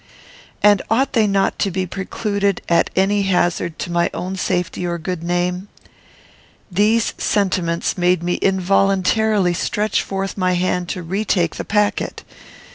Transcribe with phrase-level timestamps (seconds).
[0.63, 4.97] and ought they not to be precluded at any hazard to my own safety or
[4.97, 5.67] good name?
[6.71, 12.23] These sentiments made me involuntarily stretch forth my hand to retake the packet.